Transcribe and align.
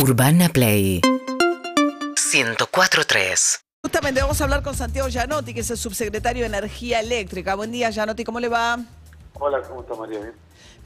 Urbana 0.00 0.48
Play 0.48 1.00
104.3 2.14 3.60
Justamente 3.82 4.20
vamos 4.20 4.40
a 4.40 4.44
hablar 4.44 4.62
con 4.62 4.74
Santiago 4.74 5.08
Gianotti, 5.08 5.52
que 5.52 5.60
es 5.60 5.70
el 5.72 5.76
subsecretario 5.76 6.42
de 6.42 6.46
Energía 6.46 7.00
Eléctrica. 7.00 7.56
Buen 7.56 7.72
día, 7.72 7.90
Gianotti, 7.90 8.22
¿cómo 8.22 8.38
le 8.38 8.46
va? 8.46 8.78
Hola, 9.40 9.60
¿cómo 9.62 9.80
está 9.80 9.96
María? 9.96 10.20
Bien. 10.20 10.34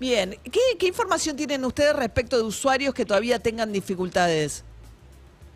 Bien, 0.00 0.30
¿Qué, 0.44 0.60
qué 0.78 0.86
información 0.86 1.36
tienen 1.36 1.62
ustedes 1.66 1.94
respecto 1.94 2.38
de 2.38 2.44
usuarios 2.44 2.94
que 2.94 3.04
todavía 3.04 3.38
tengan 3.38 3.70
dificultades? 3.70 4.64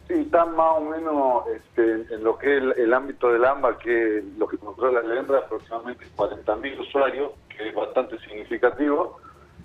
Sí, 0.06 0.14
están 0.14 0.54
más 0.54 0.76
o 0.76 0.80
menos 0.82 1.44
este, 1.56 2.14
en 2.14 2.24
lo 2.24 2.36
que 2.36 2.58
es 2.58 2.62
el, 2.62 2.72
el 2.78 2.92
ámbito 2.92 3.32
del 3.32 3.42
AMBA, 3.42 3.78
que 3.78 4.22
lo 4.36 4.48
que 4.48 4.58
controla 4.58 5.00
la 5.00 5.14
lembra, 5.14 5.38
aproximadamente 5.38 6.04
40.000 6.14 6.80
usuarios, 6.80 7.32
que 7.48 7.70
es 7.70 7.74
bastante 7.74 8.18
significativo. 8.18 9.18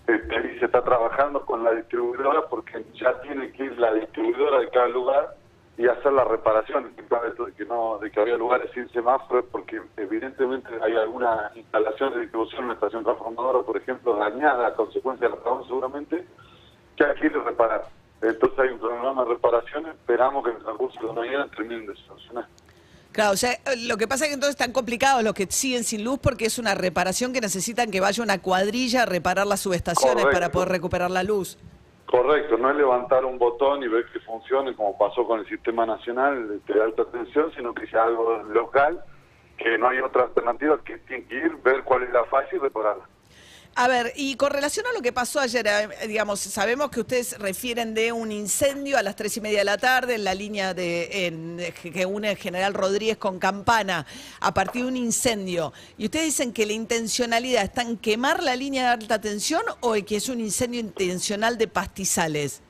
Este, 0.08 0.54
y 0.56 0.60
se 0.60 0.66
está 0.66 0.84
trabajando 0.84 1.46
con 1.46 1.64
la 1.64 1.72
distribuidora 1.72 2.42
porque 2.50 2.84
ya 2.96 3.20
tiene 3.22 3.52
que 3.52 3.66
ir 3.66 3.80
la 3.80 3.94
distribuidora 3.94 4.60
de 4.60 4.70
cada 4.70 4.88
lugar 4.88 5.36
y 5.78 5.88
hacer 5.88 6.14
las 6.14 6.28
reparaciones. 6.28 6.96
De 6.96 7.54
que, 7.54 7.66
no, 7.66 7.98
de 8.00 8.12
que 8.12 8.20
había 8.20 8.38
lugares 8.38 8.70
sin 8.74 8.90
semáforos, 8.90 9.46
porque 9.52 9.82
evidentemente 9.98 10.70
hay 10.82 10.96
alguna 10.96 11.52
instalación 11.56 12.14
de 12.14 12.22
distribución 12.22 12.66
una 12.66 12.74
estación 12.74 13.04
transformadora, 13.04 13.64
por 13.64 13.78
ejemplo, 13.78 14.16
dañada 14.16 14.68
a 14.68 14.74
consecuencia 14.74 15.28
del 15.28 15.38
apagón 15.38 15.66
seguramente, 15.66 16.26
que 16.96 17.04
hay 17.04 17.16
que 17.16 17.28
ir 17.28 17.36
a 17.36 17.44
reparar. 17.44 17.86
Entonces 18.22 18.60
hay 18.60 18.70
un 18.70 18.80
programa 18.80 19.24
de 19.24 19.30
reparaciones, 19.30 19.96
esperamos 19.96 20.44
que 20.44 20.52
en 20.52 20.58
el 20.58 20.64
transcurso 20.64 21.00
de 21.00 21.08
la 21.08 21.14
mañana 21.14 21.48
terminen 21.48 21.88
de 21.88 21.96
solucionar. 21.96 22.48
Claro, 23.12 23.32
o 23.34 23.36
sea, 23.36 23.58
lo 23.88 23.98
que 23.98 24.08
pasa 24.08 24.24
es 24.24 24.30
que 24.30 24.36
entonces 24.36 24.56
están 24.56 24.72
complicados 24.72 25.22
los 25.24 25.34
que 25.34 25.46
siguen 25.48 25.84
sin 25.84 26.06
luz 26.06 26.18
porque 26.20 26.46
es 26.46 26.58
una 26.58 26.76
reparación 26.76 27.34
que 27.34 27.42
necesitan 27.42 27.92
que 27.92 28.00
vaya 28.00 28.24
una 28.24 28.42
cuadrilla 28.42 29.04
a 29.04 29.06
reparar 29.06 29.46
las 29.48 29.60
subestaciones 29.60 30.24
Correcto. 30.24 30.32
para 30.32 30.52
poder 30.52 30.70
recuperar 30.70 31.12
la 31.12 31.24
luz. 31.24 31.58
Correcto, 32.06 32.58
no 32.58 32.70
es 32.70 32.76
levantar 32.78 33.26
un 33.26 33.38
botón 33.38 33.84
y 33.84 33.88
ver 33.88 34.06
que 34.12 34.20
funcione 34.22 34.76
como 34.76 34.98
pasó 34.98 35.26
con 35.26 35.40
el 35.40 35.48
sistema 35.48 35.86
nacional 35.86 36.62
de 36.66 36.82
alta 36.82 37.06
tensión, 37.06 37.52
sino 37.56 37.74
que 37.74 37.88
sea 37.88 38.04
algo 38.04 38.44
local, 38.44 39.02
que 39.58 39.78
no 39.78 39.90
hay 39.90 40.00
otra 40.00 40.24
alternativa, 40.24 40.80
que 40.84 40.98
tiene 41.00 41.26
que 41.26 41.36
ir, 41.36 41.56
ver 41.64 41.84
cuál 41.84 42.04
es 42.04 42.12
la 42.12 42.24
falla 42.26 42.50
y 42.52 42.58
repararla. 42.58 43.04
A 43.74 43.88
ver, 43.88 44.12
y 44.18 44.36
con 44.36 44.52
relación 44.52 44.86
a 44.86 44.92
lo 44.92 45.02
que 45.02 45.14
pasó 45.14 45.40
ayer, 45.40 45.66
eh, 45.66 46.08
digamos, 46.08 46.42
sabemos 46.42 46.92
que 46.92 47.00
ustedes 47.00 47.40
refieren 47.40 47.94
de 47.94 48.12
un 48.12 48.30
incendio 48.30 48.98
a 48.98 49.02
las 49.02 49.16
tres 49.16 49.38
y 49.38 49.42
media 49.42 49.60
de 49.60 49.64
la 49.66 49.78
tarde 49.78 50.16
en 50.16 50.26
la 50.26 50.36
línea 50.36 50.74
de 50.74 51.28
en- 51.28 51.58
que 51.82 52.06
une 52.06 52.36
General 52.36 52.74
Rodríguez 52.74 53.16
con 53.18 53.40
Campana, 53.40 54.06
a 54.42 54.54
partir 54.54 54.84
de 54.84 54.90
un 54.90 54.98
incendio. 54.98 55.72
Y 55.98 56.06
ustedes 56.06 56.26
dicen 56.26 56.52
que 56.52 56.66
la 56.66 56.74
intencionalidad 56.74 57.64
está 57.64 57.82
en 57.82 57.96
quemar 57.98 58.44
la 58.44 58.58
línea 58.58 58.84
de 58.84 58.90
alta 58.90 59.22
tensión 59.22 59.62
o 59.80 59.94
que 60.06 60.18
es 60.18 60.28
un 60.28 60.42
incendio 60.42 60.82
intencional 60.82 61.58
de 61.58 61.70
pastizales. 61.70 62.62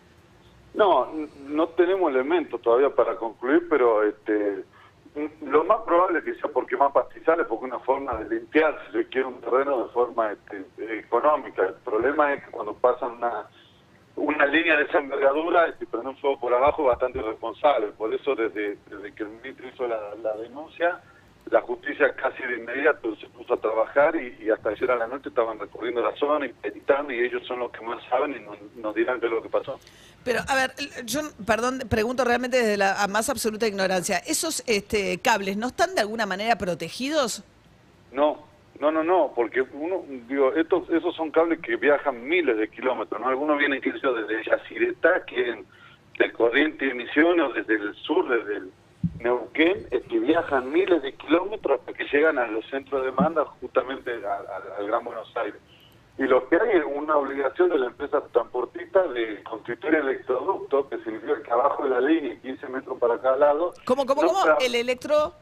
No, 0.75 1.11
no 1.47 1.67
tenemos 1.69 2.11
elementos 2.11 2.61
todavía 2.61 2.93
para 2.93 3.17
concluir, 3.17 3.67
pero 3.67 4.07
este 4.07 4.63
lo 5.41 5.63
más 5.65 5.81
probable 5.81 6.23
que 6.23 6.35
sea 6.35 6.49
porque 6.51 6.77
más 6.77 6.91
pastizales, 6.91 7.45
porque 7.47 7.65
una 7.65 7.79
forma 7.79 8.15
de 8.15 8.35
limpiar, 8.35 8.77
si 8.87 8.97
se 8.97 9.07
quiere 9.07 9.27
un 9.27 9.41
terreno 9.41 9.85
de 9.85 9.89
forma 9.91 10.31
este, 10.31 10.99
económica. 10.99 11.63
El 11.63 11.73
problema 11.75 12.33
es 12.33 12.43
que 12.45 12.51
cuando 12.51 12.73
pasan 12.73 13.11
una 13.17 13.47
una 14.15 14.45
línea 14.45 14.77
de 14.77 14.83
esa 14.83 14.99
envergadura, 14.99 15.67
este, 15.67 15.85
prender 15.85 16.09
un 16.09 16.17
fuego 16.17 16.39
por 16.39 16.53
abajo 16.53 16.83
es 16.83 16.87
bastante 16.89 17.19
irresponsable. 17.19 17.87
Por 17.87 18.13
eso 18.13 18.35
desde, 18.35 18.77
desde 18.89 19.13
que 19.13 19.23
el 19.23 19.29
ministro 19.29 19.67
hizo 19.67 19.87
la, 19.87 20.15
la 20.15 20.35
denuncia, 20.37 21.01
la 21.51 21.61
justicia 21.61 22.15
casi 22.15 22.41
de 22.43 22.57
inmediato 22.57 23.13
se 23.17 23.27
puso 23.27 23.53
a 23.53 23.57
trabajar 23.57 24.15
y, 24.15 24.37
y 24.41 24.49
hasta 24.49 24.69
ayer 24.69 24.89
a 24.89 24.95
la 24.95 25.07
noche 25.07 25.27
estaban 25.29 25.59
recorriendo 25.59 26.01
la 26.01 26.15
zona 26.15 26.45
y 26.45 26.53
meditando 26.63 27.11
y 27.11 27.19
ellos 27.19 27.45
son 27.45 27.59
los 27.59 27.71
que 27.71 27.81
más 27.81 28.01
saben 28.09 28.37
y 28.37 28.39
nos, 28.39 28.57
nos 28.77 28.95
dirán 28.95 29.19
qué 29.19 29.25
es 29.25 29.31
lo 29.31 29.43
que 29.43 29.49
pasó. 29.49 29.77
Pero, 30.23 30.39
a 30.47 30.55
ver, 30.55 30.71
yo, 31.03 31.21
perdón, 31.45 31.79
pregunto 31.89 32.23
realmente 32.23 32.57
desde 32.57 32.77
la 32.77 33.05
más 33.09 33.29
absoluta 33.29 33.67
ignorancia. 33.67 34.19
¿Esos 34.19 34.63
este, 34.65 35.19
cables 35.19 35.57
no 35.57 35.67
están 35.67 35.93
de 35.93 36.01
alguna 36.01 36.25
manera 36.25 36.57
protegidos? 36.57 37.43
No, 38.13 38.47
no, 38.79 38.89
no, 38.89 39.03
no, 39.03 39.33
porque 39.35 39.61
uno, 39.61 40.05
digo, 40.29 40.53
estos, 40.53 40.89
esos 40.89 41.13
son 41.15 41.31
cables 41.31 41.59
que 41.59 41.75
viajan 41.75 42.25
miles 42.25 42.57
de 42.57 42.69
kilómetros, 42.69 43.19
¿no? 43.19 43.27
Algunos 43.27 43.57
vienen 43.57 43.81
incluso 43.83 44.13
desde 44.13 44.43
Yacyretá, 44.45 45.25
que 45.25 45.49
en 45.49 45.65
de 46.17 46.31
Corriente 46.31 46.85
y 46.85 46.93
Misiones, 46.93 47.45
o 47.45 47.53
desde 47.53 47.73
el 47.73 47.95
sur, 47.95 48.29
desde 48.29 48.57
el 48.57 48.71
Neuquén, 49.21 49.87
es 49.91 50.03
que 50.03 50.19
viajan 50.19 50.71
miles 50.71 51.01
de 51.01 51.13
kilómetros 51.13 51.79
hasta 51.79 51.93
que 51.93 52.05
llegan 52.05 52.37
a 52.37 52.47
los 52.47 52.65
centros 52.69 53.01
de 53.01 53.11
demanda, 53.11 53.45
justamente 53.59 54.11
al 54.77 54.87
Gran 54.87 55.03
Buenos 55.03 55.31
Aires. 55.37 55.59
Y 56.17 56.23
lo 56.23 56.47
que 56.49 56.55
hay 56.55 56.77
es 56.77 56.83
una 56.85 57.17
obligación 57.17 57.69
de 57.69 57.79
la 57.79 57.87
empresa 57.87 58.21
transportista 58.31 59.07
de 59.07 59.41
constituir 59.43 59.95
electroductos, 59.95 60.87
que 60.87 60.97
significa 60.99 61.41
que 61.41 61.51
abajo 61.51 61.83
de 61.83 61.89
la 61.89 62.01
línea, 62.01 62.39
15 62.41 62.67
metros 62.67 62.99
para 62.99 63.19
cada 63.19 63.37
lado... 63.37 63.73
¿Cómo, 63.85 64.05
cómo, 64.05 64.21
no 64.21 64.27
cómo? 64.27 64.57
El 64.59 64.75
electro... 64.75 65.33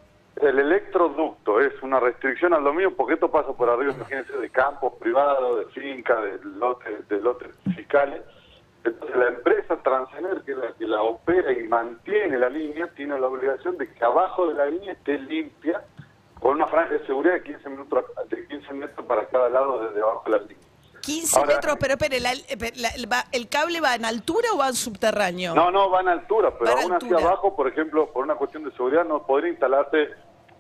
el 0.42 0.60
electroducto 0.60 1.60
es 1.60 1.74
una 1.82 2.00
restricción 2.00 2.54
al 2.54 2.64
dominio 2.64 2.96
porque 2.96 3.16
esto 3.16 3.30
pasa 3.30 3.52
por 3.54 3.70
arriba, 3.70 3.94
imagínense, 3.94 4.38
de 4.38 4.50
campos 4.52 4.94
privados, 5.00 5.60
de 5.60 5.66
fincas, 5.82 6.24
de 6.24 6.40
lotes, 6.44 7.08
de 7.10 7.20
lotes 7.20 7.50
fiscales. 7.76 8.22
Entonces 8.84 9.16
la 9.18 9.28
empresa 9.28 9.78
Transener, 9.84 10.42
que 10.44 10.52
es 10.54 10.58
la 10.58 10.72
que 10.74 10.88
la 10.88 11.02
opera 11.02 11.52
y 11.52 11.68
mantiene 11.68 12.38
la 12.38 12.50
línea, 12.50 12.88
tiene 12.96 13.20
la 13.20 13.28
obligación 13.28 13.78
de 13.78 13.92
que 13.94 14.04
abajo 14.06 14.48
de 14.48 14.54
la 14.56 14.66
línea 14.68 14.94
esté 14.94 15.18
limpia 15.20 15.82
con 16.40 16.56
una 16.56 16.68
franja 16.68 16.94
de 16.94 17.06
seguridad 17.06 17.34
de 17.34 17.44
15 17.44 17.70
metros, 17.70 18.06
de 18.30 18.48
15 18.48 18.74
metros 18.74 19.06
para 19.06 19.26
cada 19.28 19.50
lado 19.50 19.86
desde 19.88 20.02
abajo 20.02 20.24
de 20.26 20.32
la 20.32 20.38
línea. 20.40 20.58
15 21.02 21.40
Ahora- 21.40 21.56
metros, 21.56 21.78
pero 21.80 21.94
espere, 21.94 22.20
la- 22.20 22.34
eh, 22.34 22.72
la- 22.76 22.90
el 22.90 23.12
va- 23.12 23.26
¿el 23.32 23.50
cable 23.50 23.82
va 23.82 23.96
en 23.96 24.06
altura 24.06 24.48
o 24.54 24.58
va 24.58 24.68
en 24.68 24.74
subterráneo? 24.76 25.54
No, 25.56 25.72
no, 25.72 25.90
van 25.90 26.08
a 26.08 26.12
altura, 26.14 26.52
pero 26.58 26.66
Van 26.72 26.78
a 26.80 26.82
aún 26.84 26.94
así 26.94 27.06
altura. 27.08 27.28
abajo, 27.28 27.56
por 27.56 27.68
ejemplo, 27.68 28.10
por 28.12 28.24
una 28.24 28.36
cuestión 28.36 28.64
de 28.64 28.72
seguridad, 28.72 29.06
no 29.06 29.26
podría 29.26 29.50
instalarse 29.52 30.10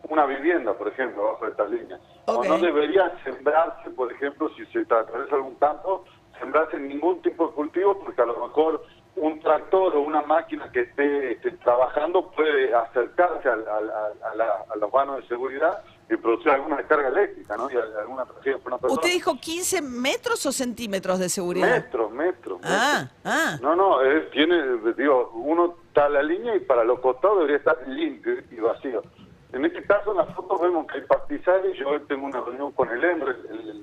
una 0.03 0.25
vivienda, 0.25 0.73
por 0.73 0.87
ejemplo, 0.87 1.27
abajo 1.29 1.45
de 1.45 1.51
estas 1.51 1.69
líneas. 1.69 1.99
O 2.25 2.43
no 2.43 2.57
debería 2.59 3.11
sembrarse, 3.23 3.89
por 3.91 4.11
ejemplo, 4.11 4.49
si 4.55 4.65
se 4.67 4.79
atraviesa 4.81 5.35
algún 5.35 5.55
campo, 5.55 6.05
sembrarse 6.39 6.79
ningún 6.79 7.21
tipo 7.21 7.47
de 7.47 7.53
cultivo, 7.53 7.99
porque 7.99 8.21
a 8.21 8.25
lo 8.25 8.47
mejor 8.47 8.83
un 9.15 9.39
tractor 9.41 9.95
o 9.97 10.01
una 10.01 10.21
máquina 10.21 10.71
que 10.71 10.81
esté, 10.81 11.33
esté 11.33 11.51
trabajando 11.57 12.31
puede 12.31 12.73
acercarse 12.73 13.49
al- 13.49 13.67
a, 13.67 14.35
la- 14.35 14.65
a 14.71 14.75
los 14.77 14.89
vanos 14.91 15.17
de 15.21 15.27
seguridad 15.27 15.83
y 16.09 16.15
producir 16.15 16.51
alguna 16.51 16.77
descarga 16.77 17.09
eléctrica, 17.09 17.57
¿no? 17.57 17.69
Y 17.69 17.75
alguna 17.75 18.23
una 18.63 18.77
persona. 18.77 18.93
¿Usted 18.93 19.09
dijo 19.09 19.35
15 19.39 19.81
metros 19.81 20.45
o 20.45 20.51
centímetros 20.51 21.19
de 21.19 21.27
seguridad? 21.29 21.69
Metros, 21.69 22.11
metros. 22.11 22.59
Ah, 22.63 23.01
metros. 23.01 23.21
ah. 23.25 23.57
No, 23.61 23.75
no, 23.75 24.01
es- 24.01 24.29
tiene, 24.31 24.77
digo, 24.95 25.31
uno 25.33 25.75
está 25.87 26.05
a 26.05 26.09
la 26.09 26.23
línea 26.23 26.55
y 26.55 26.61
para 26.61 26.83
los 26.83 26.99
costados 26.99 27.39
debería 27.39 27.57
estar 27.57 27.77
limpio 27.87 28.35
y 28.49 28.55
vacío. 28.59 29.03
En 29.51 29.65
este 29.65 29.81
caso, 29.83 30.11
en 30.11 30.17
las 30.17 30.35
fotos 30.35 30.61
vemos 30.61 30.85
que 30.85 30.99
hay 30.99 31.03
pastizales. 31.05 31.75
Yo 31.77 31.99
tengo 32.03 32.27
una 32.27 32.39
reunión 32.39 32.71
con 32.73 32.87
el 32.89 33.03
EMBRE, 33.03 33.31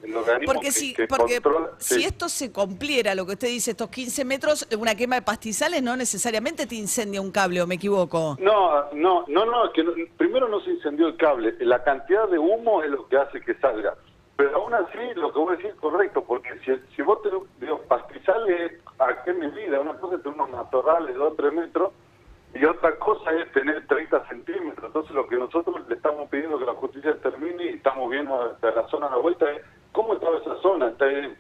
el, 0.05 0.17
organismo 0.17 0.53
Porque, 0.53 0.67
que, 0.67 0.73
si, 0.73 0.95
que 0.95 1.07
porque 1.09 1.41
controla. 1.41 1.71
si 1.79 1.95
sí. 1.97 2.05
esto 2.05 2.29
se 2.29 2.53
cumpliera, 2.53 3.17
lo 3.17 3.27
que 3.27 3.33
usted 3.33 3.49
dice, 3.49 3.73
estos 3.73 3.89
15 3.91 4.25
metros, 4.25 4.69
una 4.79 4.95
quema 4.95 5.17
de 5.17 5.23
pastizales 5.23 5.83
no 5.83 5.97
necesariamente 5.97 6.67
te 6.67 6.77
incendia 6.77 7.21
un 7.21 7.33
cable, 7.33 7.61
¿o 7.63 7.67
me 7.67 7.75
equivoco? 7.75 8.37
No, 8.39 8.93
no, 8.93 9.25
no, 9.27 9.45
no, 9.45 9.65
es 9.67 9.73
que 9.73 9.83
no- 9.83 9.93
primero 10.17 10.47
no 10.49 10.61
se 10.61 10.71
incendió 10.71 11.09
el 11.09 11.17
cable. 11.17 11.57
La 11.61 11.83
cantidad 11.83 12.29
de 12.29 12.39
humo 12.39 12.85
es 12.85 12.91
lo 12.91 13.09
que 13.09 13.17
hace 13.17 13.41
que 13.41 13.55
salga. 13.55 13.95
Pero 14.37 14.55
aún 14.57 14.73
así, 14.75 14.99
lo 15.17 15.33
que 15.33 15.39
voy 15.41 15.55
a 15.55 15.57
decir 15.57 15.71
es 15.71 15.77
correcto, 15.81 16.23
porque 16.23 16.51
si, 16.65 16.73
si 16.95 17.03
vos 17.03 17.21
tenés, 17.23 17.41
digo, 17.59 17.81
pastizales, 17.89 18.75
¿a 19.01 19.25
qué 19.25 19.33
medida? 19.33 19.81
Una 19.81 19.95
cosa 19.95 20.15
es 20.17 20.23
tener 20.23 20.39
unos 20.39 20.51
matorrales 20.51 21.09
de 21.09 21.15
2 21.19 21.33
o 21.33 21.35
3 21.35 21.53
metros 21.55 21.93
y 22.59 22.65
otra 22.65 22.97
cosa 22.99 23.33
es 23.33 23.51
tener 23.53 23.87
30 23.87 24.29
centímetros. 24.29 24.87
Entonces 24.87 25.15
lo 25.15 25.27
que 25.27 25.37
nosotros 25.37 25.77
le 25.89 25.95
estamos 25.95 26.29
pidiendo 26.31 26.59
que 26.59 26.65
la 26.65 26.75
justicia 26.75 27.17
termine 27.21 27.65
y 27.65 27.69
estamos 27.75 28.11
viendo 28.11 28.57
de 28.61 28.73
la 28.73 28.87
zona 28.89 29.07
a 29.09 29.11
la 29.11 29.17
vuelta 29.17 29.51
es 29.51 29.63
cómo 29.93 30.15
estaba 30.15 30.39
esa 30.39 30.57
zona. 30.63 30.93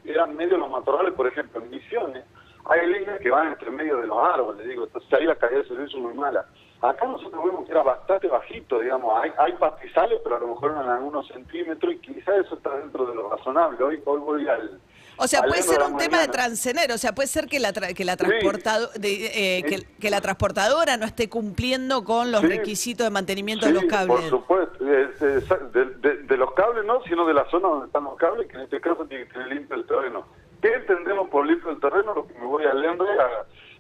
Eran 0.04 0.36
medio 0.36 0.58
los 0.58 0.70
matorrales, 0.70 1.14
por 1.14 1.26
ejemplo, 1.26 1.60
en 1.62 1.70
Misiones. 1.70 2.24
Hay 2.68 2.86
líneas 2.86 3.20
que 3.20 3.30
van 3.30 3.48
entre 3.48 3.70
medio 3.70 3.98
de 3.98 4.08
los 4.08 4.18
árboles, 4.18 4.66
digo, 4.66 4.84
entonces 4.84 5.12
ahí 5.12 5.24
la 5.24 5.36
calidad 5.36 5.62
de 5.62 5.68
servicio 5.68 5.98
es 5.98 6.04
muy 6.04 6.14
mala. 6.14 6.46
Acá 6.82 7.06
nosotros 7.06 7.44
vemos 7.44 7.64
que 7.64 7.70
era 7.70 7.84
bastante 7.84 8.26
bajito, 8.26 8.80
digamos, 8.80 9.12
hay, 9.22 9.32
hay 9.38 9.52
pastizales, 9.52 10.20
pero 10.24 10.36
a 10.36 10.40
lo 10.40 10.48
mejor 10.48 10.72
eran 10.72 10.88
algunos 10.88 11.28
centímetros 11.28 11.94
y 11.94 11.98
quizás 11.98 12.44
eso 12.44 12.56
está 12.56 12.76
dentro 12.76 13.06
de 13.06 13.14
lo 13.14 13.30
razonable. 13.30 13.82
Hoy, 13.82 14.02
hoy 14.04 14.20
voy 14.20 14.48
al... 14.48 14.80
O 15.18 15.26
sea, 15.26 15.42
puede 15.42 15.62
ser 15.62 15.80
un 15.82 15.96
tema 15.96 16.18
de 16.18 16.26
mañana. 16.26 16.32
transener, 16.32 16.92
o 16.92 16.98
sea, 16.98 17.14
puede 17.14 17.26
ser 17.28 17.46
que 17.46 17.58
la, 17.58 17.72
tra- 17.72 17.94
que 17.94 18.04
la, 18.04 18.12
Sí. 18.12 18.18
transportado- 18.18 18.90
de- 18.98 19.58
eh, 19.58 19.62
que, 19.64 19.82
que 19.98 20.10
la 20.10 20.20
transportadora 20.20 20.96
no 20.96 21.06
esté 21.06 21.28
cumpliendo 21.28 22.04
con 22.04 22.30
los 22.30 22.42
Sí. 22.42 22.46
requisitos 22.48 23.06
de 23.06 23.10
mantenimiento 23.10 23.66
Sí, 23.66 23.72
de 23.72 23.80
los 23.80 23.84
cables. 23.90 24.16
por 24.20 24.28
supuesto. 24.28 24.76
Es- 24.92 25.22
es- 25.22 25.48
de, 25.72 25.84
de- 25.86 26.16
de 26.22 26.36
los 26.36 26.52
cables 26.54 26.84
no, 26.84 27.02
sino 27.04 27.26
de 27.26 27.34
la 27.34 27.48
zona 27.50 27.68
donde 27.68 27.86
están 27.86 28.04
los 28.04 28.16
cables, 28.16 28.46
que 28.48 28.56
en 28.56 28.62
este 28.62 28.80
caso 28.80 29.06
tiene 29.06 29.26
que 29.26 29.32
tener 29.32 29.48
limpio 29.48 29.76
el 29.76 29.86
terreno. 29.86 30.26
¿Qué 30.60 30.72
entendemos 30.74 31.28
por 31.30 31.46
limpio 31.46 31.70
el 31.70 31.80
terreno? 31.80 32.14
Lo 32.14 32.26
que 32.26 32.34
me 32.34 32.44
voy 32.46 32.64
al 32.64 32.82
ENRE 32.84 33.06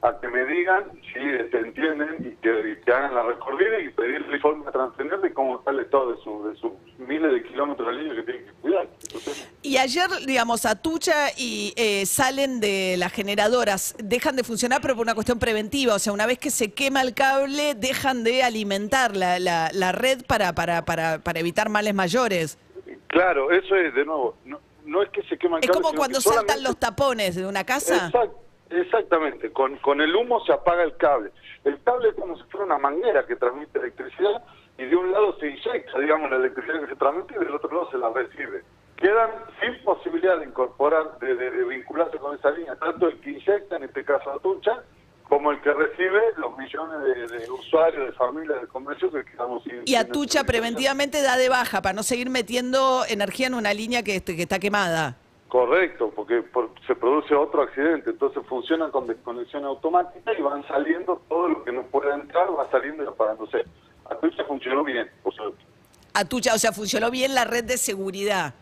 a, 0.02 0.08
a 0.08 0.20
que 0.20 0.28
me 0.28 0.44
digan 0.44 0.84
si 1.12 1.50
te 1.50 1.58
entienden 1.58 2.16
y 2.20 2.36
que, 2.36 2.92
hagan 2.92 3.14
la 3.14 3.22
recorrida 3.24 3.80
y 3.80 3.88
pedir 3.90 4.16
el 4.28 4.34
informe 4.34 4.64
a 4.68 4.70
de 5.22 5.32
cómo 5.32 5.58
está 5.58 5.70
el 5.70 5.80
estado 5.80 6.12
de, 6.12 6.22
su, 6.22 6.48
de 6.48 6.56
sus 6.56 6.72
miles 6.98 7.32
de 7.32 7.42
kilómetros 7.42 7.88
de 7.88 7.94
línea 7.94 8.14
que 8.14 8.22
tienen 8.22 8.44
que 8.46 8.52
cuidar. 8.60 8.86
Y 9.66 9.78
ayer, 9.78 10.08
digamos, 10.24 10.64
Atucha 10.64 11.30
y 11.36 11.72
eh, 11.76 12.06
salen 12.06 12.60
de 12.60 12.94
las 12.98 13.12
generadoras, 13.12 13.96
dejan 13.98 14.36
de 14.36 14.44
funcionar 14.44 14.80
pero 14.80 14.94
por 14.94 15.02
una 15.02 15.14
cuestión 15.14 15.40
preventiva, 15.40 15.94
o 15.94 15.98
sea, 15.98 16.12
una 16.12 16.24
vez 16.24 16.38
que 16.38 16.50
se 16.50 16.72
quema 16.72 17.02
el 17.02 17.14
cable, 17.14 17.74
dejan 17.74 18.22
de 18.22 18.44
alimentar 18.44 19.16
la, 19.16 19.40
la, 19.40 19.70
la 19.72 19.90
red 19.90 20.24
para, 20.24 20.54
para, 20.54 20.84
para, 20.84 21.18
para 21.18 21.40
evitar 21.40 21.68
males 21.68 21.94
mayores. 21.94 22.58
Claro, 23.08 23.50
eso 23.50 23.74
es, 23.74 23.92
de 23.92 24.04
nuevo, 24.04 24.36
no, 24.44 24.60
no 24.84 25.02
es 25.02 25.10
que 25.10 25.22
se 25.24 25.36
queman 25.36 25.60
Es 25.64 25.70
como 25.70 25.92
cuando 25.94 26.20
saltan 26.20 26.62
los 26.62 26.78
tapones 26.78 27.34
de 27.34 27.44
una 27.44 27.64
casa. 27.64 28.12
exactamente, 28.70 29.50
con, 29.50 29.78
con 29.78 30.00
el 30.00 30.14
humo 30.14 30.44
se 30.44 30.52
apaga 30.52 30.84
el 30.84 30.96
cable. 30.96 31.32
El 31.64 31.82
cable 31.82 32.10
es 32.10 32.14
como 32.14 32.36
si 32.36 32.44
fuera 32.44 32.66
una 32.66 32.78
manguera 32.78 33.26
que 33.26 33.34
transmite 33.34 33.80
electricidad 33.80 34.44
y 34.78 34.84
de 34.84 34.94
un 34.94 35.10
lado 35.10 35.36
se 35.40 35.48
inyecta, 35.48 35.98
digamos, 35.98 36.30
la 36.30 36.36
electricidad 36.36 36.80
que 36.82 36.86
se 36.86 36.96
transmite 36.96 37.34
y 37.34 37.44
del 37.44 37.54
otro 37.54 37.68
lado 37.72 37.90
se 37.90 37.98
la 37.98 38.10
recibe. 38.10 38.62
Quedan 38.96 39.30
sin 39.60 39.84
posibilidad 39.84 40.38
de 40.38 40.46
incorporar, 40.46 41.18
de, 41.18 41.34
de, 41.34 41.64
vincularse 41.64 42.16
con 42.18 42.34
esa 42.34 42.50
línea, 42.50 42.74
tanto 42.76 43.08
el 43.08 43.20
que 43.20 43.30
inyecta, 43.30 43.76
en 43.76 43.84
este 43.84 44.04
caso 44.04 44.30
Atucha, 44.32 44.82
como 45.28 45.50
el 45.50 45.60
que 45.60 45.72
recibe 45.72 46.20
los 46.38 46.56
millones 46.56 47.30
de, 47.30 47.50
usuarios, 47.50 48.06
de 48.06 48.12
familias, 48.12 48.60
de 48.60 48.68
comercios 48.68 49.12
que 49.12 49.24
quedamos 49.24 49.62
sin... 49.64 49.82
Y 49.84 49.96
Atucha 49.96 50.44
preventivamente 50.44 51.20
da 51.20 51.36
de 51.36 51.48
baja 51.48 51.82
para 51.82 51.92
no 51.92 52.02
seguir 52.02 52.30
metiendo 52.30 53.04
energía 53.08 53.48
en 53.48 53.54
una 53.54 53.74
línea 53.74 54.02
que, 54.02 54.22
que 54.22 54.42
está 54.42 54.58
quemada. 54.58 55.16
Correcto, 55.48 56.12
porque 56.14 56.42
se 56.86 56.94
produce 56.94 57.34
otro 57.34 57.62
accidente, 57.62 58.10
entonces 58.10 58.42
funcionan 58.48 58.90
con 58.90 59.06
desconexión 59.06 59.64
automática 59.64 60.32
y 60.36 60.42
van 60.42 60.66
saliendo 60.66 61.22
todo 61.28 61.48
lo 61.48 61.64
que 61.64 61.72
no 61.72 61.82
puede 61.82 62.12
entrar, 62.14 62.48
va 62.56 62.70
saliendo 62.70 63.04
y 63.04 63.06
apagándose. 63.06 63.64
Atucha 64.08 64.44
funcionó 64.44 64.84
bien, 64.84 65.10
o 65.22 65.32
sea... 65.32 65.46
Atucha, 66.14 66.54
o 66.54 66.58
sea, 66.58 66.72
funcionó 66.72 67.10
bien 67.10 67.34
la 67.34 67.44
red 67.44 67.64
de 67.64 67.76
seguridad. 67.76 68.54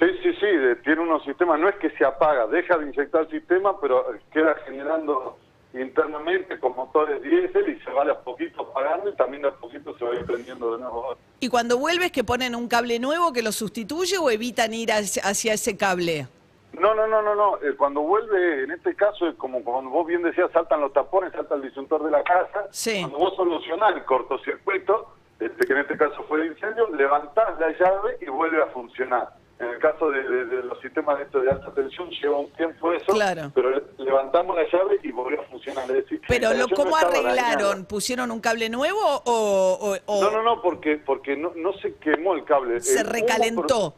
Sí, 0.00 0.06
sí, 0.22 0.32
sí, 0.40 0.46
tiene 0.82 1.02
unos 1.02 1.22
sistemas, 1.24 1.60
no 1.60 1.68
es 1.68 1.76
que 1.76 1.90
se 1.90 2.06
apaga, 2.06 2.46
deja 2.46 2.78
de 2.78 2.86
inyectar 2.86 3.20
el 3.20 3.28
sistema, 3.28 3.78
pero 3.78 4.06
queda 4.32 4.54
generando 4.64 5.36
internamente 5.74 6.58
con 6.58 6.74
motores 6.74 7.20
diésel 7.20 7.68
y 7.68 7.78
se 7.84 7.90
va 7.92 8.06
de 8.06 8.12
a 8.12 8.18
poquito 8.18 8.62
apagando 8.62 9.10
y 9.10 9.14
también 9.14 9.42
de 9.42 9.48
a 9.48 9.52
poquito 9.52 9.94
se 9.98 10.04
va 10.06 10.12
prendiendo 10.26 10.74
de 10.74 10.82
nuevo. 10.82 11.16
¿Y 11.38 11.50
cuando 11.50 11.76
vuelves 11.76 12.12
que 12.12 12.24
ponen 12.24 12.54
un 12.54 12.66
cable 12.66 12.98
nuevo 12.98 13.34
que 13.34 13.42
lo 13.42 13.52
sustituye 13.52 14.16
o 14.16 14.30
evitan 14.30 14.72
ir 14.72 14.90
hacia, 14.90 15.52
ese 15.52 15.76
cable? 15.76 16.28
No, 16.72 16.94
no, 16.94 17.06
no, 17.06 17.20
no, 17.20 17.34
no. 17.34 17.56
Eh, 17.56 17.74
cuando 17.76 18.00
vuelve, 18.00 18.64
en 18.64 18.70
este 18.70 18.94
caso, 18.94 19.28
es 19.28 19.34
como 19.34 19.62
cuando 19.62 19.90
vos 19.90 20.06
bien 20.06 20.22
decías, 20.22 20.50
saltan 20.52 20.80
los 20.80 20.94
tapones, 20.94 21.32
salta 21.32 21.56
el 21.56 21.62
disyuntor 21.62 22.04
de 22.04 22.10
la 22.10 22.22
casa. 22.22 22.68
Sí. 22.70 23.00
Cuando 23.00 23.18
vos 23.18 23.36
solucionás 23.36 23.94
el 23.94 24.04
cortocircuito, 24.04 25.12
este, 25.38 25.66
que 25.66 25.72
en 25.74 25.80
este 25.80 25.98
caso 25.98 26.24
fue 26.26 26.40
el 26.40 26.52
incendio, 26.52 26.88
levantás 26.88 27.60
la 27.60 27.68
llave 27.78 28.16
y 28.22 28.30
vuelve 28.30 28.62
a 28.62 28.66
funcionar. 28.68 29.39
En 29.60 29.68
el 29.68 29.78
caso 29.78 30.10
de, 30.10 30.22
los 30.22 30.80
sistemas 30.80 31.18
de, 31.18 31.40
de 31.40 31.50
alta 31.50 31.70
tensión 31.74 32.08
lleva 32.08 32.38
un 32.38 32.50
tiempo 32.52 32.94
eso, 32.94 33.12
pero 33.54 33.70
levantamos 33.98 34.56
la 34.56 34.62
llave 34.62 34.98
y 35.02 35.12
volvió 35.12 35.38
a 35.38 35.44
funcionar. 35.44 35.84
pero 36.26 36.54
lo, 36.54 36.66
¿cómo 36.68 36.96
arreglaron? 36.96 37.84
¿Pusieron 37.84 38.30
un 38.30 38.40
cable 38.40 38.70
nuevo 38.70 38.98
o, 39.26 39.96
No, 40.08 40.30
no, 40.30 40.42
no, 40.42 40.62
porque, 40.62 40.96
porque 40.96 41.36
no, 41.36 41.52
no 41.56 41.74
se 41.74 41.94
quemó 41.96 42.34
el 42.34 42.44
cable. 42.44 42.80
Se 42.80 43.02
recalentó. 43.02 43.94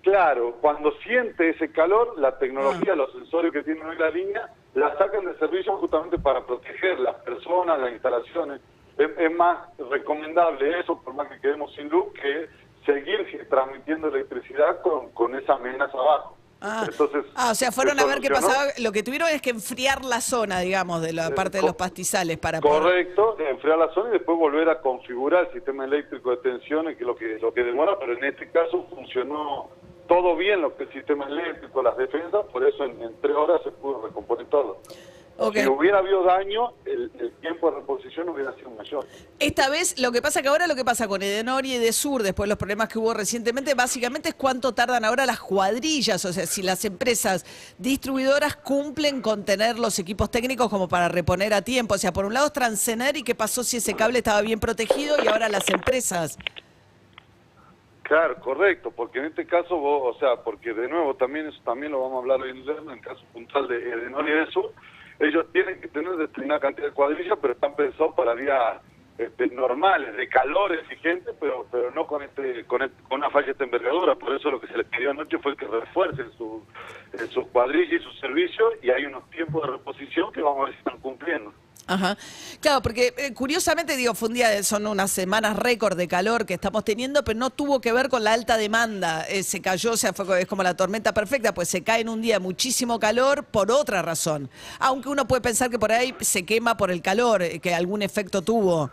Claro, 0.00 0.56
cuando 0.62 0.90
siente 1.04 1.50
ese 1.50 1.70
calor, 1.70 2.18
la 2.18 2.38
tecnología, 2.38 2.94
ah. 2.94 2.96
los 2.96 3.12
sensores 3.12 3.52
que 3.52 3.62
tiene 3.62 3.84
hoy 3.84 3.96
la 3.98 4.10
línea, 4.10 4.50
la 4.74 4.96
sacan 4.96 5.26
de 5.26 5.38
servicio 5.38 5.76
justamente 5.76 6.18
para 6.18 6.44
proteger 6.44 6.98
las 6.98 7.16
personas, 7.16 7.78
las 7.78 7.92
instalaciones. 7.92 8.62
Es, 8.96 9.10
es 9.16 9.32
más 9.36 9.68
recomendable 9.90 10.80
eso, 10.80 11.00
por 11.02 11.14
más 11.14 11.28
que 11.28 11.38
quedemos 11.38 11.72
sin 11.74 11.88
luz, 11.90 12.12
que 12.14 12.48
seguir 12.84 13.46
transmitiendo 13.48 14.08
electricidad 14.08 14.80
con, 14.82 15.10
con 15.10 15.34
esa 15.34 15.54
amenaza 15.54 15.96
abajo. 15.96 16.36
Ah, 16.64 16.86
Entonces, 16.88 17.24
ah, 17.34 17.50
o 17.50 17.54
sea, 17.56 17.72
fueron 17.72 17.98
a 17.98 18.06
ver 18.06 18.20
qué 18.20 18.30
pasaba. 18.30 18.66
Lo 18.78 18.92
que 18.92 19.02
tuvieron 19.02 19.28
es 19.28 19.42
que 19.42 19.50
enfriar 19.50 20.04
la 20.04 20.20
zona, 20.20 20.60
digamos, 20.60 21.02
de 21.02 21.12
la 21.12 21.28
eh, 21.28 21.32
parte 21.32 21.58
de 21.58 21.64
los 21.64 21.74
pastizales 21.74 22.38
para 22.38 22.60
Correcto, 22.60 23.36
enfriar 23.40 23.78
la 23.78 23.92
zona 23.92 24.10
y 24.10 24.12
después 24.12 24.38
volver 24.38 24.68
a 24.68 24.80
configurar 24.80 25.46
el 25.46 25.52
sistema 25.52 25.84
eléctrico 25.84 26.30
de 26.30 26.36
tensiones, 26.36 26.96
que 26.96 27.02
es 27.02 27.06
lo 27.06 27.16
que, 27.16 27.38
lo 27.40 27.52
que 27.52 27.64
demora, 27.64 27.98
pero 27.98 28.12
en 28.12 28.22
este 28.22 28.48
caso 28.50 28.86
funcionó 28.90 29.70
todo 30.06 30.36
bien 30.36 30.60
lo 30.60 30.76
que 30.76 30.84
el 30.84 30.92
sistema 30.92 31.26
eléctrico, 31.26 31.82
las 31.82 31.96
defensas, 31.96 32.46
por 32.52 32.64
eso 32.64 32.84
en, 32.84 33.02
en 33.02 33.20
tres 33.20 33.34
horas 33.34 33.60
se 33.64 33.72
pudo 33.72 34.06
recomponer 34.06 34.46
todo. 34.46 34.78
Si 35.50 35.66
hubiera 35.66 35.98
habido 35.98 36.22
daño, 36.22 36.72
el, 36.84 37.10
tiempo 37.40 37.70
de 37.70 37.78
reposición 37.78 38.28
hubiera 38.28 38.54
sido 38.54 38.70
mayor. 38.70 39.04
Esta 39.40 39.68
vez, 39.68 39.98
lo 39.98 40.12
que 40.12 40.22
pasa 40.22 40.42
que 40.42 40.48
ahora 40.48 40.68
lo 40.68 40.76
que 40.76 40.84
pasa 40.84 41.08
con 41.08 41.22
Edenor 41.22 41.66
y 41.66 41.74
Edesur, 41.74 42.22
después 42.22 42.46
de 42.46 42.50
los 42.50 42.58
problemas 42.58 42.88
que 42.88 42.98
hubo 42.98 43.12
recientemente, 43.14 43.74
básicamente 43.74 44.28
es 44.28 44.34
cuánto 44.36 44.74
tardan 44.74 45.04
ahora 45.04 45.26
las 45.26 45.40
cuadrillas, 45.40 46.24
o 46.24 46.32
sea, 46.32 46.46
si 46.46 46.62
las 46.62 46.84
empresas 46.84 47.44
distribuidoras 47.78 48.56
cumplen 48.56 49.22
con 49.22 49.44
tener 49.44 49.78
los 49.78 49.98
equipos 49.98 50.30
técnicos 50.30 50.68
como 50.68 50.88
para 50.88 51.08
reponer 51.08 51.52
a 51.54 51.62
tiempo. 51.62 51.94
O 51.94 51.98
sea, 51.98 52.12
por 52.12 52.24
un 52.24 52.34
lado 52.34 52.46
es 52.46 52.52
Transener 52.52 53.16
y 53.16 53.24
qué 53.24 53.34
pasó 53.34 53.64
si 53.64 53.78
ese 53.78 53.94
cable 53.94 54.18
estaba 54.18 54.40
bien 54.42 54.60
protegido 54.60 55.16
y 55.22 55.26
ahora 55.26 55.48
las 55.48 55.68
empresas. 55.68 56.38
Claro, 58.02 58.36
correcto, 58.40 58.90
porque 58.90 59.20
en 59.20 59.24
este 59.24 59.46
caso, 59.46 59.76
vos, 59.76 60.14
o 60.14 60.18
sea, 60.18 60.36
porque 60.36 60.74
de 60.74 60.86
nuevo 60.86 61.14
también 61.14 61.46
eso 61.46 61.58
también 61.64 61.92
lo 61.92 62.02
vamos 62.02 62.16
a 62.16 62.18
hablar 62.18 62.42
hoy 62.42 62.50
en 62.50 62.90
el 62.90 63.00
caso 63.00 63.24
puntual 63.32 63.68
de 63.68 63.76
Edenor 63.76 64.28
y 64.28 64.32
Edesur, 64.32 64.70
ellos 65.18 65.46
tienen 65.52 65.80
que 65.80 65.88
tener 65.88 66.16
determinada 66.16 66.60
cantidad 66.60 66.88
de 66.88 66.94
cuadrillas, 66.94 67.38
pero 67.40 67.54
están 67.54 67.74
pensados 67.76 68.14
para 68.14 68.34
días 68.34 68.80
este, 69.18 69.46
normales, 69.48 70.16
de 70.16 70.28
calor 70.28 70.72
exigente, 70.72 71.32
pero 71.38 71.66
pero 71.70 71.90
no 71.90 72.06
con 72.06 72.22
este 72.22 72.64
con, 72.64 72.80
con 73.08 73.20
una 73.20 73.30
falla 73.30 73.52
de 73.52 73.64
envergadura. 73.64 74.14
Por 74.14 74.34
eso 74.34 74.50
lo 74.50 74.60
que 74.60 74.66
se 74.68 74.78
les 74.78 74.86
pidió 74.86 75.10
anoche 75.10 75.38
fue 75.38 75.56
que 75.56 75.66
refuercen 75.66 76.30
su, 76.32 76.64
sus 77.30 77.46
cuadrillas 77.48 78.00
y 78.00 78.04
sus 78.04 78.18
servicios, 78.18 78.74
y 78.82 78.90
hay 78.90 79.04
unos 79.04 79.28
tiempos 79.30 79.62
de 79.62 79.72
reposición 79.72 80.32
que 80.32 80.42
vamos 80.42 80.62
a 80.62 80.64
ver 80.64 80.72
si 80.72 80.78
están 80.78 80.98
cumpliendo. 80.98 81.52
Ajá. 81.86 82.16
Claro, 82.60 82.80
porque 82.80 83.12
eh, 83.16 83.34
curiosamente, 83.34 83.96
digo, 83.96 84.14
fue 84.14 84.28
un 84.28 84.34
día, 84.34 84.62
son 84.62 84.86
unas 84.86 85.10
semanas 85.10 85.58
récord 85.58 85.96
de 85.96 86.06
calor 86.06 86.46
que 86.46 86.54
estamos 86.54 86.84
teniendo, 86.84 87.24
pero 87.24 87.38
no 87.38 87.50
tuvo 87.50 87.80
que 87.80 87.92
ver 87.92 88.08
con 88.08 88.22
la 88.22 88.32
alta 88.32 88.56
demanda. 88.56 89.24
Eh, 89.28 89.42
se 89.42 89.60
cayó, 89.60 89.92
o 89.92 89.96
sea, 89.96 90.12
fue, 90.12 90.42
es 90.42 90.46
como 90.46 90.62
la 90.62 90.76
tormenta 90.76 91.12
perfecta, 91.12 91.52
pues 91.52 91.68
se 91.68 91.82
cae 91.82 92.02
en 92.02 92.08
un 92.08 92.22
día 92.22 92.38
muchísimo 92.38 93.00
calor 93.00 93.44
por 93.44 93.70
otra 93.70 94.00
razón. 94.00 94.48
Aunque 94.78 95.08
uno 95.08 95.26
puede 95.26 95.42
pensar 95.42 95.70
que 95.70 95.78
por 95.78 95.92
ahí 95.92 96.14
se 96.20 96.46
quema 96.46 96.76
por 96.76 96.90
el 96.90 97.02
calor, 97.02 97.42
eh, 97.42 97.58
que 97.58 97.74
algún 97.74 98.02
efecto 98.02 98.42
tuvo. 98.42 98.90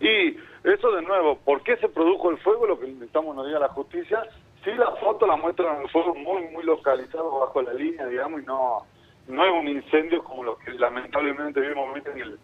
Y 0.00 0.36
eso 0.64 0.90
de 0.92 1.02
nuevo, 1.02 1.38
¿por 1.38 1.62
qué 1.62 1.76
se 1.76 1.88
produjo 1.88 2.30
el 2.30 2.38
fuego? 2.38 2.66
Lo 2.66 2.80
que 2.80 2.88
intentamos 2.88 3.36
nos 3.36 3.46
diga 3.46 3.58
la 3.58 3.68
justicia. 3.68 4.22
Sí, 4.64 4.70
la 4.76 4.90
foto 4.96 5.26
la 5.26 5.36
muestran 5.36 5.82
el 5.82 5.90
fuego 5.90 6.14
muy, 6.14 6.48
muy 6.48 6.64
localizado 6.64 7.38
bajo 7.38 7.62
la 7.62 7.74
línea, 7.74 8.06
digamos, 8.06 8.42
y 8.42 8.46
no 8.46 8.86
no 9.28 9.44
es 9.44 9.52
un 9.52 9.68
incendio 9.68 10.24
como 10.24 10.42
lo 10.42 10.58
que 10.58 10.72
lamentablemente 10.72 11.60
vimos 11.60 11.96
en, 12.06 12.20
el, 12.20 12.38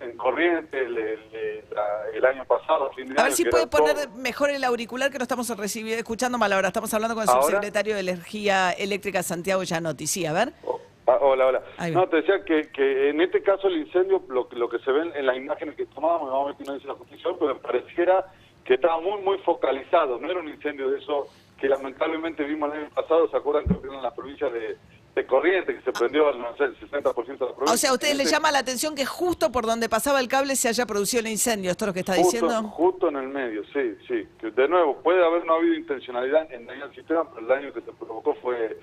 en, 0.00 0.16
Corriente 0.16 0.80
el, 0.80 2.24
año 2.24 2.44
pasado. 2.44 2.90
a, 3.16 3.22
ver 3.22 3.32
si 3.32 3.44
puede 3.44 3.66
poner 3.66 4.08
mejor 4.10 4.50
el 4.50 4.62
auricular 4.64 5.10
que 5.10 5.18
no 5.18 5.22
estamos 5.22 5.48
recibiendo, 5.56 5.98
escuchando 5.98 6.38
mal 6.38 6.52
ahora. 6.52 6.68
Estamos 6.68 6.92
hablando 6.94 7.14
con 7.14 7.22
el 7.22 7.28
subsecretario 7.28 7.94
de 7.94 8.00
Energía 8.00 8.70
Eléctrica 8.72 9.22
Santiago 9.22 9.62
Yanotti. 9.62 10.06
Sí, 10.06 10.26
a 10.26 10.32
ver. 10.32 10.52
Oh, 10.64 10.80
ah, 11.06 11.18
hola, 11.20 11.46
hola. 11.46 11.62
No, 11.92 12.08
te 12.08 12.16
decía 12.16 12.44
que, 12.44 12.68
que 12.70 13.10
en 13.10 13.20
este 13.20 13.42
caso 13.42 13.68
el 13.68 13.78
incendio, 13.78 14.22
lo, 14.28 14.48
lo 14.52 14.68
que 14.68 14.78
se 14.78 14.92
ven 14.92 15.12
en 15.14 15.26
las 15.26 15.36
imágenes 15.36 15.74
que 15.74 15.86
tomábamos, 15.86 16.30
vamos 16.30 16.54
a 16.54 16.58
ver 16.58 16.66
no 16.66 16.74
dice 16.74 16.86
la 16.86 16.94
justicia, 16.94 17.30
pero 17.38 17.54
me 17.54 17.60
pareciera 17.60 18.26
que 18.64 18.74
estaba 18.74 19.00
muy, 19.00 19.20
muy 19.22 19.38
focalizado. 19.38 20.18
No 20.18 20.30
era 20.30 20.40
un 20.40 20.48
incendio 20.48 20.90
de 20.90 20.98
eso 20.98 21.28
que 21.58 21.68
lamentablemente 21.68 22.44
vimos 22.44 22.72
el 22.72 22.80
año 22.80 22.90
pasado, 22.94 23.28
¿se 23.28 23.36
acuerdan 23.36 23.64
que 23.64 23.86
en 23.86 24.02
la 24.02 24.14
provincia 24.14 24.48
de 24.50 24.76
de 25.16 25.26
corriente 25.26 25.74
que 25.74 25.82
se 25.82 25.92
prendió 25.92 26.28
al 26.28 26.38
no 26.38 26.54
sé, 26.56 26.64
el 26.64 26.78
60% 26.78 26.92
de 26.92 27.02
la 27.02 27.02
provincia. 27.36 27.72
O 27.72 27.76
sea, 27.76 27.90
¿a 27.90 27.92
ustedes 27.94 28.16
les 28.16 28.30
llama 28.30 28.52
la 28.52 28.58
atención 28.58 28.94
que 28.94 29.06
justo 29.06 29.50
por 29.50 29.66
donde 29.66 29.88
pasaba 29.88 30.20
el 30.20 30.28
cable 30.28 30.54
se 30.54 30.68
haya 30.68 30.86
producido 30.86 31.20
el 31.20 31.28
incendio? 31.28 31.70
¿Esto 31.70 31.86
es 31.86 31.86
lo 31.88 31.94
que 31.94 32.00
está 32.00 32.14
diciendo? 32.14 32.62
Justo 32.64 33.08
en 33.08 33.16
el 33.16 33.28
medio, 33.28 33.64
sí, 33.72 33.96
sí. 34.06 34.28
de 34.42 34.68
nuevo, 34.68 34.98
puede 35.02 35.24
haber 35.24 35.44
no 35.46 35.54
habido 35.54 35.74
intencionalidad 35.74 36.52
en 36.52 36.68
el 36.68 36.94
sistema, 36.94 37.28
pero 37.28 37.40
el 37.40 37.48
daño 37.48 37.72
que 37.72 37.80
se 37.80 37.92
provocó 37.92 38.34
fue 38.42 38.78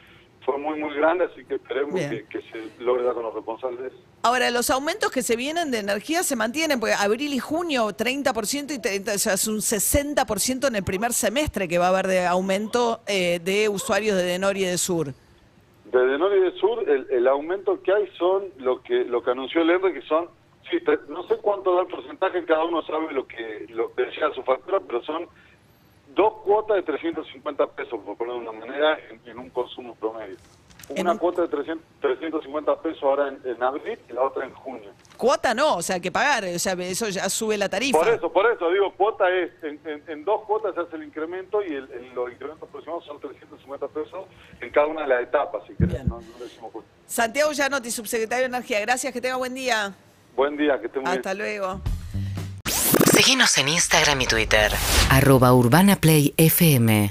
fue 0.46 0.58
muy, 0.58 0.80
muy 0.80 0.94
grande, 0.96 1.26
así 1.26 1.44
que 1.46 1.56
esperemos 1.56 1.96
que, 1.96 2.42
se 2.52 2.84
logre 2.84 3.04
dar 3.04 3.14
con 3.14 3.24
los 3.24 3.34
responsables. 3.34 3.94
Ahora, 4.24 4.52
los 4.52 4.70
aumentos 4.70 5.12
que 5.12 5.22
se 5.22 5.36
vienen 5.36 5.72
de 5.72 5.80
energía 5.80 6.24
se 6.24 6.36
mantienen, 6.36 6.80
porque 6.80 6.96
abril 6.96 7.34
y 7.34 7.40
junio 7.40 7.88
30% 7.88 8.72
y 8.72 9.10
o 9.10 9.18
sea, 9.18 9.34
es 9.34 9.48
un 9.48 9.58
60% 9.58 10.68
en 10.68 10.76
el 10.76 10.84
primer 10.84 11.14
semestre 11.14 11.68
que 11.68 11.78
va 11.78 11.88
a 11.88 11.90
haber 11.90 12.08
de 12.08 12.26
aumento 12.26 13.02
eh, 13.08 13.40
de 13.44 13.70
usuarios 13.70 14.18
de 14.18 14.24
Denor 14.24 14.58
y 14.58 14.66
de 14.66 14.78
Sur. 14.78 15.14
Desde 15.94 16.18
norte 16.18 16.38
y 16.38 16.42
de 16.42 16.52
sur, 16.54 16.90
el, 16.90 17.28
aumento 17.28 17.80
que 17.84 17.94
hay 17.94 18.08
son 18.18 18.46
lo 18.58 18.82
que 18.82 19.06
lo 19.06 19.22
que 19.22 19.30
anunció 19.30 19.62
el 19.62 19.70
ERDE, 19.70 19.94
que 19.94 20.02
son, 20.02 20.28
sí, 20.68 20.80
no 21.08 21.22
sé 21.28 21.38
cuánto 21.38 21.76
da 21.76 21.82
el 21.82 21.88
porcentaje, 21.88 22.44
cada 22.46 22.66
uno 22.66 22.82
sabe 22.82 23.14
lo 23.14 23.28
que, 23.28 23.68
lo 23.70 23.94
que 23.94 24.06
decía 24.06 24.32
su 24.34 24.42
factura, 24.42 24.80
pero 24.80 25.04
son 25.04 25.28
dos 26.16 26.34
cuotas 26.46 26.78
de 26.78 26.82
350 26.82 27.68
pesos, 27.76 28.00
por 28.04 28.18
ponerlo 28.18 28.42
de 28.42 28.50
una 28.50 28.66
manera, 28.66 28.98
en, 29.24 29.38
un 29.38 29.52
consumo 29.52 29.94
promedio. 29.94 30.36
Una 31.02 31.18
cuota 31.18 31.42
de 31.44 31.48
300, 31.48 31.86
350 32.02 32.82
pesos 32.82 33.04
ahora 33.04 33.30
en, 33.30 33.40
en 33.46 33.62
abril 33.64 33.98
y 34.10 34.14
la 34.14 34.22
otra 34.22 34.46
en 34.46 34.54
junio. 34.54 34.90
Cuota 35.18 35.54
no, 35.54 35.78
o 35.78 35.82
sea, 35.82 36.00
que 36.00 36.12
pagar, 36.12 36.44
o 36.46 36.60
sea, 36.60 36.74
eso 36.74 37.10
ya 37.10 37.30
sube 37.30 37.58
la 37.58 37.70
tarifa. 37.70 37.98
Por 37.98 38.08
eso, 38.10 38.32
por 38.32 38.52
eso, 38.52 38.70
digo, 38.72 38.94
cuota 38.96 39.26
es, 39.30 39.52
en, 39.64 39.80
en- 39.86 40.04
en 40.08 40.26
dos 40.26 40.42
cuotas 40.46 40.74
se 40.76 40.82
hace 40.82 40.96
el 40.96 41.04
incremento 41.04 41.62
y 41.64 41.68
el, 41.74 41.90
el- 41.92 42.14
los 42.14 42.32
incrementos 42.32 42.68
aproximados 42.68 43.06
son 43.06 43.20
350 43.20 43.88
pesos 43.90 44.26
en 44.62 44.70
cada 44.72 44.88
una 44.88 45.02
de 45.02 45.08
las 45.08 45.24
etapas, 45.24 45.64
si 45.68 45.74
querés, 45.76 46.06
no, 46.06 46.20
no 46.20 46.44
decimos 46.44 46.72
cuota. 46.72 46.88
Santiago 47.08 47.52
Llanotti, 47.52 47.92
subsecretario 47.92 48.44
de 48.44 48.48
Energía, 48.56 48.80
gracias, 48.82 49.14
que 49.14 49.22
tenga 49.22 49.36
buen 49.38 49.54
día. 49.54 49.94
Buen 50.36 50.58
día, 50.58 50.80
que 50.80 50.88
estén 50.88 51.02
muy 51.04 51.10
bien. 51.12 51.20
Hasta 51.20 51.34
luego. 51.34 51.82
Síguenos 52.66 53.58
en 53.60 53.70
Instagram 53.70 54.20
y 54.22 54.26
Twitter. 54.26 54.72
Arroba 55.12 55.54
Urbana 55.54 55.96
Play 55.96 56.34
FM 56.38 57.08